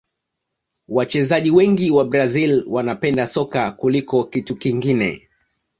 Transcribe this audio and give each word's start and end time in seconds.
wachezaji 0.87 1.51
wengi 1.51 1.91
wa 1.91 2.05
brazil 2.05 2.63
wanapenda 2.67 3.27
soka 3.27 3.71
kuliko 3.71 4.23
kitu 4.23 4.55
kingine 4.55 5.29